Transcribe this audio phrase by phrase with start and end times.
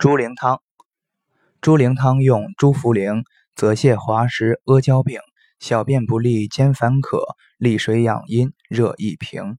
[0.00, 0.62] 猪苓汤，
[1.60, 3.22] 猪苓汤用猪茯苓、
[3.54, 5.20] 泽泻、滑石、阿胶饼，
[5.58, 9.58] 小便不利兼烦渴，利水养阴，热易平。